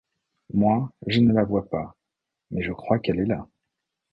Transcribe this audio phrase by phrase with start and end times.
[0.55, 1.95] Moi, je ne la vois pas;
[2.49, 3.47] mais je crois qû’elle est là.